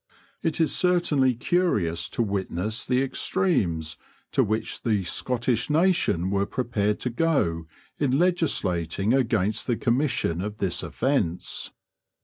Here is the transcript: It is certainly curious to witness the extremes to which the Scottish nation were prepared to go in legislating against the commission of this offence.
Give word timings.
It 0.41 0.59
is 0.59 0.75
certainly 0.75 1.35
curious 1.35 2.09
to 2.09 2.23
witness 2.23 2.83
the 2.83 3.03
extremes 3.03 3.97
to 4.31 4.43
which 4.43 4.81
the 4.81 5.03
Scottish 5.03 5.69
nation 5.69 6.31
were 6.31 6.47
prepared 6.47 6.99
to 7.01 7.11
go 7.11 7.67
in 7.99 8.17
legislating 8.17 9.13
against 9.13 9.67
the 9.67 9.77
commission 9.77 10.41
of 10.41 10.57
this 10.57 10.81
offence. 10.81 11.71